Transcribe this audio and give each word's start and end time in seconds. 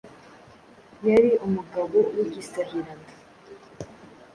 yari 1.07 1.31
umugabo 1.45 1.97
w' 2.15 2.19
igisahiranda 2.25 3.13